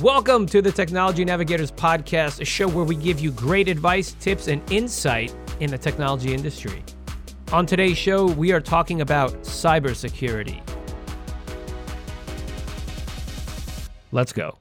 [0.00, 4.48] Welcome to the Technology Navigators Podcast, a show where we give you great advice, tips,
[4.48, 6.82] and insight in the technology industry.
[7.52, 10.62] On today's show, we are talking about cybersecurity.
[14.10, 14.56] Let's go.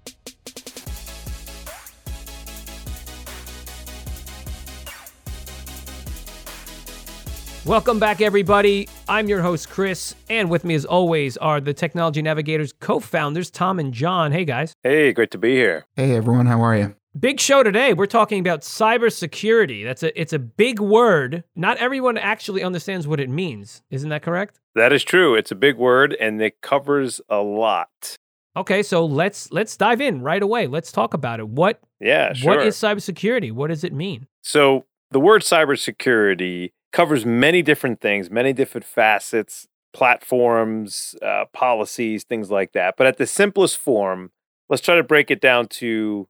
[7.69, 8.89] Welcome back, everybody.
[9.07, 13.51] I'm your host, Chris, and with me, as always, are the Technology Navigators co founders,
[13.51, 14.31] Tom and John.
[14.31, 14.73] Hey, guys.
[14.81, 15.85] Hey, great to be here.
[15.95, 16.95] Hey everyone, how are you?
[17.19, 17.93] Big show today.
[17.93, 19.83] We're talking about cybersecurity.
[19.85, 21.43] That's a it's a big word.
[21.55, 23.83] Not everyone actually understands what it means.
[23.91, 24.59] Isn't that correct?
[24.73, 25.35] That is true.
[25.35, 28.17] It's a big word and it covers a lot.
[28.57, 30.65] Okay, so let's let's dive in right away.
[30.65, 31.47] Let's talk about it.
[31.47, 32.55] What Yeah, sure.
[32.55, 33.51] what is cybersecurity?
[33.51, 34.25] What does it mean?
[34.41, 42.51] so, the word cybersecurity covers many different things, many different facets, platforms, uh, policies, things
[42.51, 42.95] like that.
[42.97, 44.31] But at the simplest form,
[44.69, 46.27] let's try to break it down to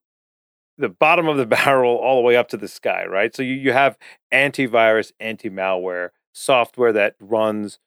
[0.77, 3.35] the bottom of the barrel all the way up to the sky, right?
[3.35, 3.97] So, you, you have
[4.33, 7.79] antivirus, anti malware software that runs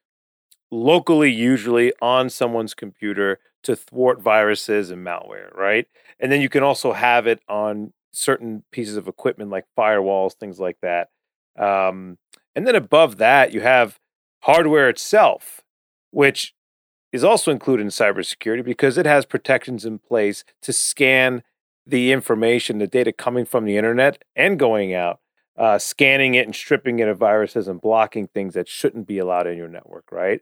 [0.70, 5.86] locally, usually on someone's computer to thwart viruses and malware, right?
[6.19, 10.58] And then you can also have it on certain pieces of equipment like firewalls, things
[10.58, 11.08] like that.
[11.56, 12.19] Um,
[12.55, 13.98] and then above that, you have
[14.41, 15.62] hardware itself,
[16.11, 16.55] which
[17.12, 21.42] is also included in cybersecurity because it has protections in place to scan
[21.86, 25.20] the information, the data coming from the internet and going out,
[25.56, 29.47] uh, scanning it and stripping it of viruses and blocking things that shouldn't be allowed
[29.47, 30.41] in your network, right?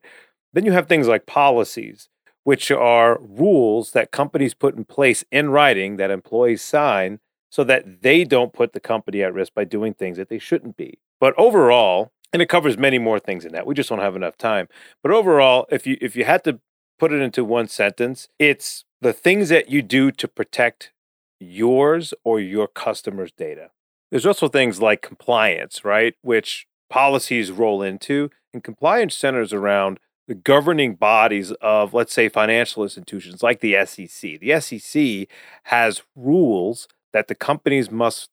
[0.53, 2.09] Then you have things like policies,
[2.45, 8.03] which are rules that companies put in place in writing that employees sign so that
[8.03, 10.99] they don't put the company at risk by doing things that they shouldn't be.
[11.21, 13.67] But overall, and it covers many more things than that.
[13.67, 14.69] We just don't have enough time.
[15.03, 16.61] But overall, if you if you had to
[16.99, 20.93] put it into one sentence, it's the things that you do to protect
[21.39, 23.71] yours or your customers' data.
[24.11, 26.15] There's also things like compliance, right?
[26.23, 32.83] Which policies roll into, and compliance centers around the governing bodies of, let's say, financial
[32.83, 34.39] institutions like the SEC.
[34.41, 35.29] The SEC
[35.65, 38.29] has rules that the companies must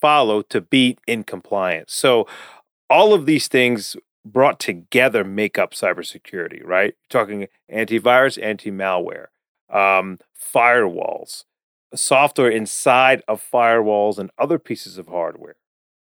[0.00, 1.92] follow to be in compliance.
[1.92, 2.26] So,
[2.88, 6.94] all of these things brought together make up cybersecurity, right?
[7.08, 9.26] Talking antivirus, anti malware,
[9.72, 11.44] um, firewalls,
[11.94, 15.56] software inside of firewalls and other pieces of hardware,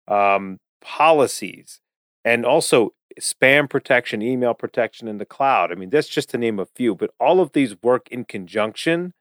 [0.08, 1.80] um, policies,
[2.24, 5.72] and also spam protection, email protection in the cloud.
[5.72, 9.12] I mean, that's just to name a few, but all of these work in conjunction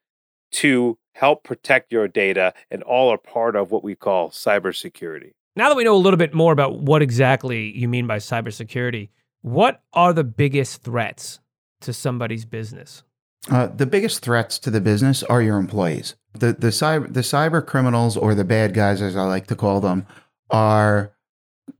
[0.52, 5.32] to help protect your data, and all are part of what we call cybersecurity.
[5.56, 9.10] Now that we know a little bit more about what exactly you mean by cybersecurity,
[9.42, 11.40] what are the biggest threats
[11.82, 13.04] to somebody's business?
[13.50, 16.16] Uh, the biggest threats to the business are your employees.
[16.34, 19.80] The the cyber the cyber criminals or the bad guys, as I like to call
[19.80, 20.06] them,
[20.50, 21.14] are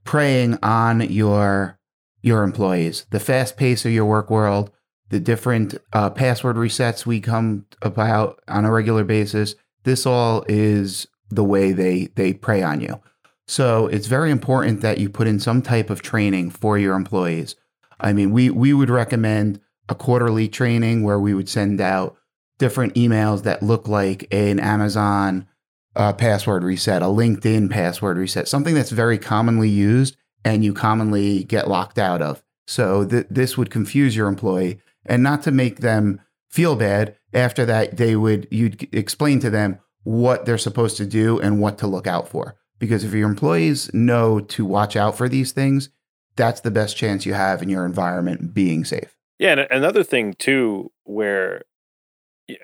[0.06, 1.78] preying on your
[2.22, 3.06] your employees.
[3.10, 4.72] The fast pace of your work world,
[5.10, 9.56] the different uh, password resets we come about on a regular basis.
[9.84, 13.02] This all is the way they they prey on you.
[13.48, 17.56] So it's very important that you put in some type of training for your employees.
[18.00, 22.18] I mean, we we would recommend a quarterly training where we would send out
[22.58, 25.48] different emails that look like an Amazon
[25.96, 31.44] uh, password reset, a LinkedIn password reset, something that's very commonly used and you commonly
[31.44, 32.44] get locked out of.
[32.68, 37.18] So th- this would confuse your employee, and not to make them feel bad.
[37.34, 41.78] After that, they would you'd explain to them what they're supposed to do and what
[41.80, 42.56] to look out for.
[42.80, 45.90] Because if your employees know to watch out for these things,
[46.36, 49.16] that's the best chance you have in your environment being safe.
[49.40, 51.64] Yeah, and another thing too, where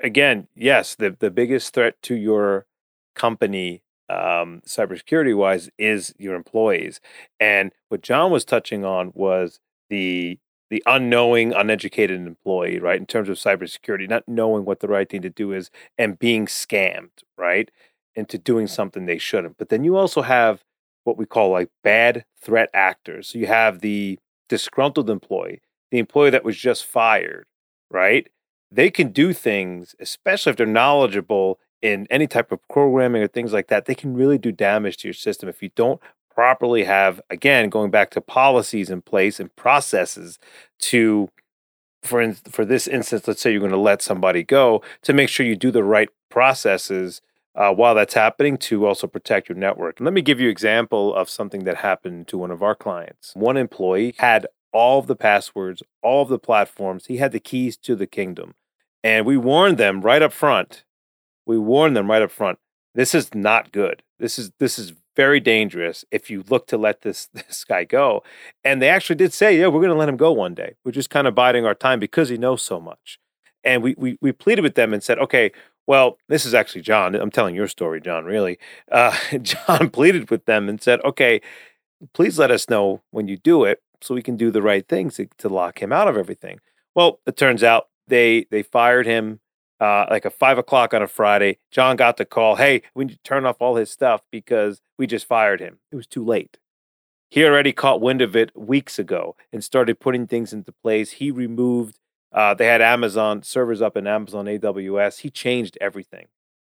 [0.03, 2.65] again, yes, the the biggest threat to your
[3.15, 7.01] company, um, cybersecurity wise, is your employees.
[7.39, 9.59] And what John was touching on was
[9.89, 10.39] the
[10.71, 12.97] the unknowing, uneducated employee, right?
[12.97, 16.45] In terms of cybersecurity, not knowing what the right thing to do is and being
[16.45, 17.69] scammed, right?
[18.15, 19.57] Into doing something they shouldn't.
[19.57, 20.63] But then you also have
[21.03, 23.27] what we call like bad threat actors.
[23.27, 24.17] So you have the
[24.47, 25.61] disgruntled employee,
[25.91, 27.47] the employee that was just fired,
[27.89, 28.29] right?
[28.71, 33.51] They can do things, especially if they're knowledgeable in any type of programming or things
[33.51, 33.87] like that.
[33.87, 35.99] They can really do damage to your system if you don't
[36.41, 40.39] properly have, again, going back to policies in place and processes
[40.79, 41.29] to,
[42.01, 45.29] for in, for this instance, let's say you're going to let somebody go, to make
[45.29, 47.21] sure you do the right processes
[47.53, 49.99] uh, while that's happening to also protect your network.
[49.99, 53.33] Let me give you example of something that happened to one of our clients.
[53.35, 57.05] One employee had all of the passwords, all of the platforms.
[57.05, 58.55] He had the keys to the kingdom.
[59.03, 60.85] And we warned them right up front
[61.45, 62.59] we warned them right up front.
[62.95, 64.03] This is not good.
[64.19, 68.23] This is this is very dangerous if you look to let this this guy go.
[68.63, 70.71] And they actually did say, yeah, we're going to let him go one day.
[70.83, 73.19] We're just kind of biding our time because he knows so much.
[73.63, 75.51] And we we we pleaded with them and said, okay,
[75.85, 77.13] well, this is actually John.
[77.13, 78.25] I'm telling your story, John.
[78.25, 78.57] Really,
[78.91, 81.41] uh, John pleaded with them and said, okay,
[82.13, 85.15] please let us know when you do it so we can do the right things
[85.17, 86.59] to, to lock him out of everything.
[86.95, 89.39] Well, it turns out they they fired him
[89.81, 91.57] uh, like a five o'clock on a Friday.
[91.71, 95.07] John got the call, hey, we need to turn off all his stuff because we
[95.07, 95.79] just fired him.
[95.91, 96.57] It was too late.
[97.29, 101.13] He already caught wind of it weeks ago and started putting things into place.
[101.13, 101.97] He removed,
[102.31, 105.21] uh, they had Amazon servers up in Amazon AWS.
[105.21, 106.27] He changed everything.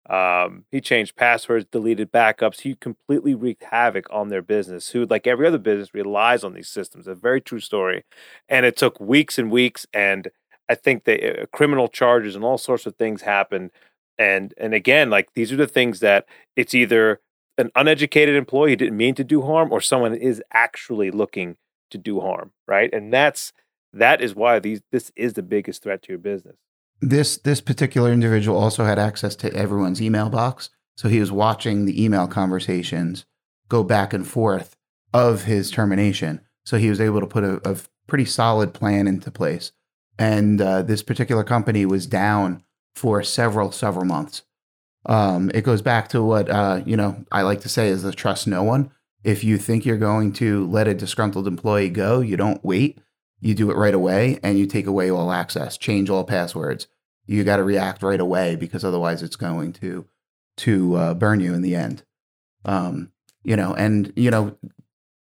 [0.08, 2.60] Um, he changed passwords, deleted backups.
[2.60, 6.68] He completely wreaked havoc on their business, who, like every other business, relies on these
[6.68, 7.06] systems.
[7.06, 8.04] A very true story.
[8.48, 9.86] And it took weeks and weeks.
[9.94, 10.28] And
[10.72, 13.70] I think that uh, criminal charges and all sorts of things happened.
[14.18, 16.24] And and again, like these are the things that
[16.56, 17.20] it's either
[17.58, 21.56] an uneducated employee didn't mean to do harm, or someone is actually looking
[21.90, 22.92] to do harm, right?
[22.92, 23.52] And that's
[23.92, 26.56] that is why these this is the biggest threat to your business.
[27.02, 31.84] This this particular individual also had access to everyone's email box, so he was watching
[31.84, 33.26] the email conversations
[33.68, 34.74] go back and forth
[35.12, 36.40] of his termination.
[36.64, 37.76] So he was able to put a, a
[38.06, 39.72] pretty solid plan into place
[40.18, 42.62] and uh, this particular company was down
[42.94, 44.42] for several several months.
[45.06, 48.12] Um, it goes back to what uh, you know I like to say is the
[48.12, 48.90] trust no one.
[49.24, 52.98] If you think you're going to let a disgruntled employee go, you don't wait.
[53.40, 56.86] You do it right away, and you take away all access, change all passwords.
[57.26, 60.06] You got to react right away because otherwise, it's going to
[60.58, 62.02] to uh, burn you in the end.
[62.64, 63.12] Um,
[63.42, 64.56] you know, and you know,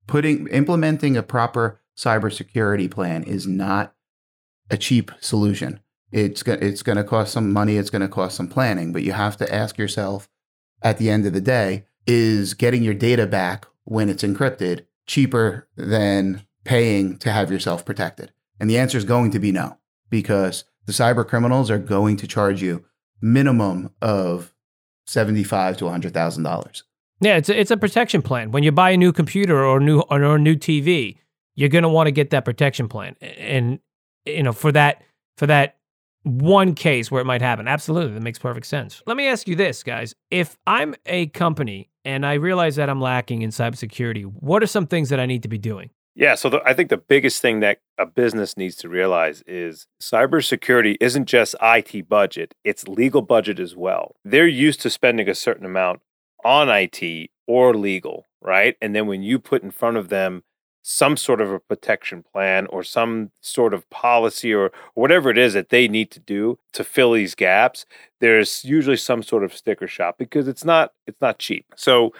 [0.07, 3.93] putting implementing a proper cybersecurity plan is not
[4.71, 5.79] a cheap solution.
[6.11, 7.77] It's go- it's going to cost some money.
[7.77, 10.27] It's going to cost some planning, but you have to ask yourself
[10.81, 15.67] at the end of the day: is getting your data back when it's encrypted cheaper
[15.77, 18.31] than paying to have yourself protected?
[18.59, 19.77] And the answer is going to be no,
[20.09, 22.85] because the cyber criminals are going to charge you
[23.21, 24.53] minimum of
[25.05, 26.83] seventy-five to hundred thousand dollars.
[27.21, 28.51] Yeah, it's a, it's a protection plan.
[28.51, 31.17] When you buy a new computer or new or a new TV,
[31.55, 33.15] you're going to want to get that protection plan.
[33.21, 33.79] And
[34.25, 35.03] you know, for that
[35.37, 35.77] for that
[36.23, 37.67] one case where it might happen.
[37.67, 39.01] Absolutely, that makes perfect sense.
[39.05, 40.13] Let me ask you this, guys.
[40.29, 44.87] If I'm a company and I realize that I'm lacking in cybersecurity, what are some
[44.87, 45.89] things that I need to be doing?
[46.13, 49.87] Yeah, so the, I think the biggest thing that a business needs to realize is
[50.01, 54.15] cybersecurity isn't just IT budget, it's legal budget as well.
[54.25, 56.01] They're used to spending a certain amount
[56.43, 58.75] on IT or legal, right?
[58.81, 60.43] And then when you put in front of them
[60.83, 65.53] some sort of a protection plan or some sort of policy or, whatever it is
[65.53, 67.85] that they need to do to fill these gaps
[68.21, 71.65] there's usually some sort of sticker shop because it's not it's not cheap.
[71.75, 72.13] So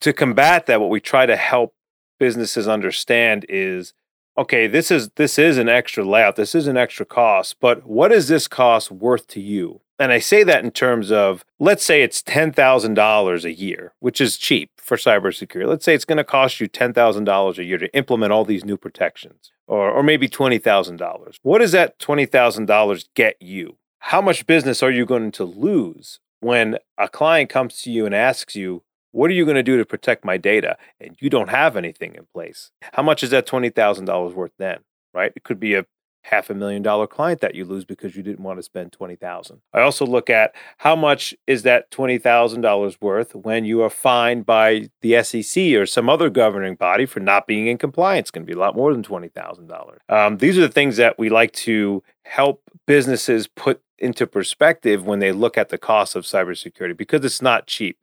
[0.00, 1.74] to combat that what we try to help
[2.20, 3.94] businesses understand is
[4.38, 8.12] okay this is this is an extra layout this is an extra cost but what
[8.12, 12.02] is this cost worth to you and I say that in terms of, let's say
[12.02, 15.66] it's $10,000 a year, which is cheap for cybersecurity.
[15.66, 18.76] Let's say it's going to cost you $10,000 a year to implement all these new
[18.76, 21.36] protections, or, or maybe $20,000.
[21.42, 23.76] What does that $20,000 get you?
[23.98, 28.14] How much business are you going to lose when a client comes to you and
[28.14, 30.76] asks you, what are you going to do to protect my data?
[31.00, 32.70] And you don't have anything in place.
[32.92, 34.80] How much is that $20,000 worth then?
[35.14, 35.32] Right?
[35.34, 35.86] It could be a
[36.28, 39.60] half a million dollar client that you lose because you didn't want to spend 20,000.
[39.72, 44.90] I also look at how much is that $20,000 worth when you are fined by
[45.00, 48.24] the SEC or some other governing body for not being in compliance.
[48.24, 49.96] It's going to be a lot more than $20,000.
[50.08, 55.18] Um, these are the things that we like to help businesses put into perspective when
[55.18, 57.98] they look at the cost of cybersecurity because it's not cheap.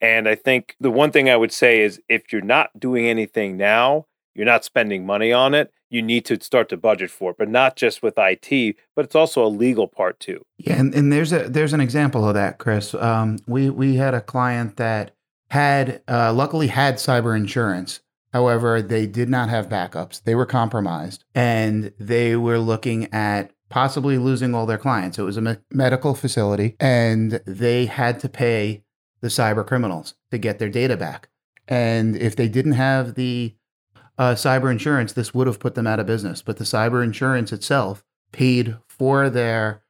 [0.00, 3.56] And I think the one thing I would say is if you're not doing anything
[3.56, 7.38] now, you're not spending money on it, you need to start to budget for it,
[7.38, 10.44] but not just with IT, but it's also a legal part too.
[10.58, 12.94] Yeah, and, and there's a there's an example of that, Chris.
[12.94, 15.12] Um, we we had a client that
[15.50, 18.00] had uh, luckily had cyber insurance.
[18.32, 20.20] However, they did not have backups.
[20.24, 25.18] They were compromised, and they were looking at possibly losing all their clients.
[25.18, 28.82] It was a me- medical facility, and they had to pay
[29.24, 31.30] the cyber criminals to get their data back.
[31.66, 33.54] And if they didn't have the
[34.18, 36.42] uh, cyber insurance, this would have put them out of business.
[36.42, 39.82] But the cyber insurance itself paid for their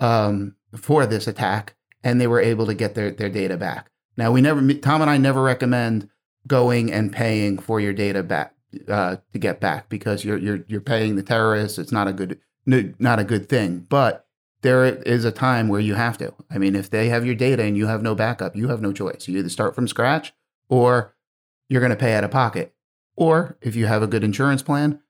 [0.00, 3.88] um, for this attack, and they were able to get their their data back.
[4.16, 6.08] Now we never Tom and I never recommend
[6.48, 8.52] going and paying for your data back
[8.88, 11.78] uh, to get back because you're you're you're paying the terrorists.
[11.78, 13.86] It's not a good not a good thing.
[13.88, 14.26] But
[14.62, 16.34] there is a time where you have to.
[16.50, 18.92] I mean, if they have your data and you have no backup, you have no
[18.92, 19.28] choice.
[19.28, 20.32] You either start from scratch
[20.68, 21.14] or
[21.68, 22.74] you're going to pay out of pocket.
[23.16, 25.00] Or if you have a good insurance plan,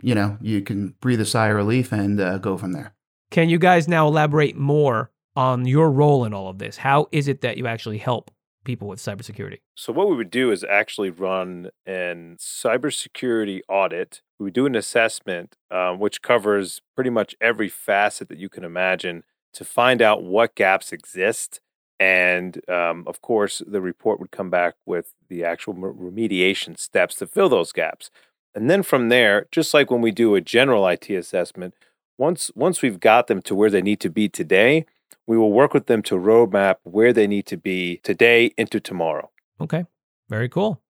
[0.00, 2.94] you know, you can breathe a sigh of relief and uh, go from there.
[3.30, 6.78] Can you guys now elaborate more on your role in all of this?
[6.78, 8.30] How is it that you actually help
[8.64, 9.58] people with cybersecurity?
[9.74, 14.22] So, what we would do is actually run an cybersecurity audit.
[14.40, 19.22] We do an assessment, um, which covers pretty much every facet that you can imagine
[19.52, 21.60] to find out what gaps exist.
[21.98, 27.26] And um, of course, the report would come back with the actual remediation steps to
[27.26, 28.10] fill those gaps.
[28.54, 31.74] And then from there, just like when we do a general IT assessment,
[32.16, 34.86] once once we've got them to where they need to be today,
[35.26, 39.30] we will work with them to roadmap where they need to be today into tomorrow.
[39.60, 39.84] Okay.
[40.28, 40.80] Very cool.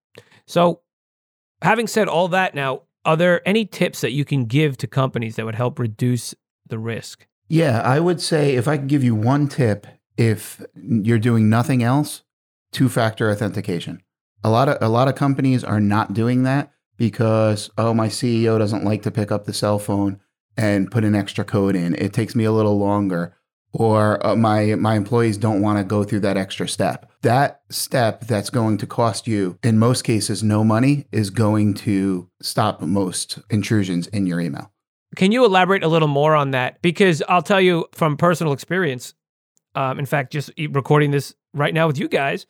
[0.45, 0.81] So,
[1.61, 5.35] having said all that now, are there any tips that you can give to companies
[5.35, 6.35] that would help reduce
[6.67, 7.27] the risk?
[7.47, 11.83] Yeah, I would say if I could give you one tip, if you're doing nothing
[11.83, 12.23] else,
[12.71, 14.01] two-factor authentication.
[14.43, 18.57] A lot of a lot of companies are not doing that because oh my CEO
[18.57, 20.19] doesn't like to pick up the cell phone
[20.57, 21.95] and put an extra code in.
[21.95, 23.35] It takes me a little longer
[23.73, 27.11] or uh, my my employees don't want to go through that extra step.
[27.21, 32.29] That step that's going to cost you in most cases no money is going to
[32.41, 34.71] stop most intrusions in your email.
[35.15, 36.81] Can you elaborate a little more on that?
[36.81, 39.13] Because I'll tell you from personal experience.
[39.75, 42.45] Um, in fact, just recording this right now with you guys,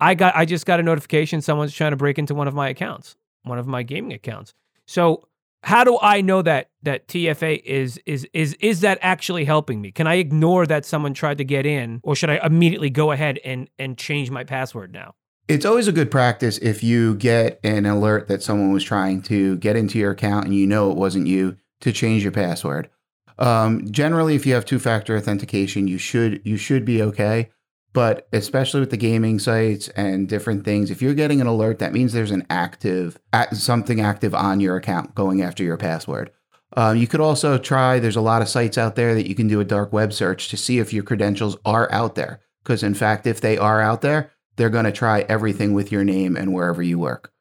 [0.00, 2.68] I got I just got a notification someone's trying to break into one of my
[2.68, 4.54] accounts, one of my gaming accounts.
[4.86, 5.26] So
[5.66, 9.90] how do I know that that TFA is is is is that actually helping me?
[9.90, 13.40] Can I ignore that someone tried to get in, or should I immediately go ahead
[13.44, 15.16] and and change my password now?
[15.48, 19.56] It's always a good practice if you get an alert that someone was trying to
[19.56, 22.88] get into your account and you know it wasn't you to change your password.
[23.36, 27.50] Um, generally, if you have two-factor authentication, you should you should be okay.
[27.96, 31.94] But especially with the gaming sites and different things, if you're getting an alert, that
[31.94, 33.18] means there's an active,
[33.54, 36.30] something active on your account going after your password.
[36.76, 39.48] Uh, you could also try, there's a lot of sites out there that you can
[39.48, 42.40] do a dark web search to see if your credentials are out there.
[42.62, 46.04] Because in fact, if they are out there, they're going to try everything with your
[46.04, 47.32] name and wherever you work.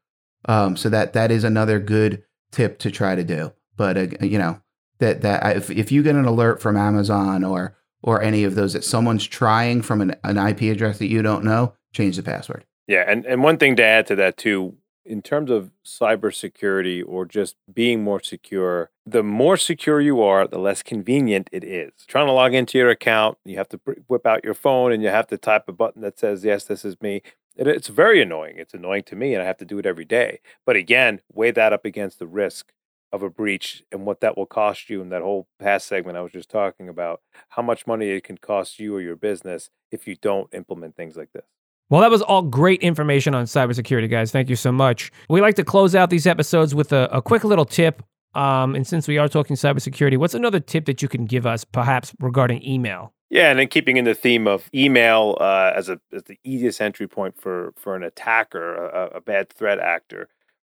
[0.45, 3.51] Um, so that that is another good tip to try to do.
[3.75, 4.61] But uh, you know
[4.99, 8.73] that that if if you get an alert from Amazon or or any of those
[8.73, 12.63] that someone's trying from an, an IP address that you don't know, change the password.
[12.87, 17.25] Yeah, and, and one thing to add to that too, in terms of cybersecurity or
[17.25, 21.93] just being more secure, the more secure you are, the less convenient it is.
[22.07, 25.09] Trying to log into your account, you have to whip out your phone and you
[25.09, 27.23] have to type a button that says, Yes, this is me.
[27.55, 28.57] It, it's very annoying.
[28.57, 30.41] It's annoying to me, and I have to do it every day.
[30.63, 32.71] But again, weigh that up against the risk
[33.15, 36.21] of a breach and what that will cost you in that whole past segment I
[36.21, 40.07] was just talking about, how much money it can cost you or your business if
[40.07, 41.45] you don't implement things like this.
[41.89, 44.31] Well, that was all great information on cybersecurity, guys.
[44.31, 45.11] Thank you so much.
[45.29, 48.03] We like to close out these episodes with a, a quick little tip.
[48.33, 51.63] Um, and since we are talking cybersecurity, what's another tip that you can give us,
[51.63, 53.13] perhaps regarding email?
[53.29, 56.79] Yeah, and then keeping in the theme of email uh, as a as the easiest
[56.79, 60.29] entry point for for an attacker, a, a bad threat actor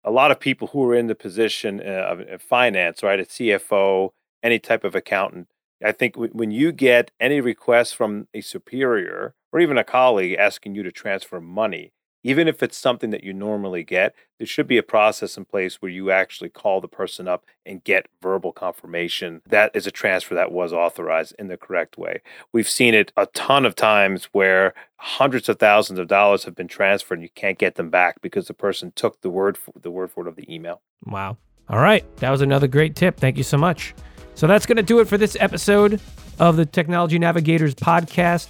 [0.04, 4.12] a lot of people who are in the position uh, of finance, right, a CFO,
[4.42, 5.48] any type of accountant,
[5.84, 10.76] I think when you get any request from a superior or even a colleague asking
[10.76, 14.78] you to transfer money, even if it's something that you normally get, there should be
[14.78, 19.42] a process in place where you actually call the person up and get verbal confirmation
[19.48, 22.22] that is a transfer that was authorized in the correct way.
[22.52, 26.68] We've seen it a ton of times where hundreds of thousands of dollars have been
[26.68, 29.92] transferred and you can't get them back because the person took the word for, the
[29.92, 30.82] word for it of the email.
[31.06, 31.38] Wow.
[31.70, 33.18] All right, that was another great tip.
[33.18, 33.94] Thank you so much.
[34.34, 36.02] So that's going to do it for this episode
[36.40, 38.50] of the Technology Navigators podcast.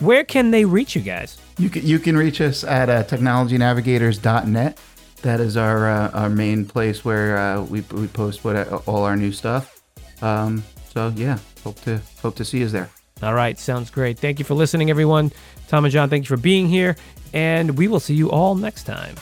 [0.00, 1.38] Where can they reach you guys?
[1.58, 4.78] You can, you can reach us at uh, technologynavigators.net.
[5.22, 9.02] That is our uh, our main place where uh, we, we post what uh, all
[9.02, 9.82] our new stuff.
[10.22, 10.62] Um,
[10.94, 12.88] so yeah, hope to hope to see you there.
[13.22, 14.18] All right, sounds great.
[14.18, 15.32] Thank you for listening, everyone.
[15.66, 16.96] Tom and John, thank you for being here,
[17.32, 19.16] and we will see you all next time.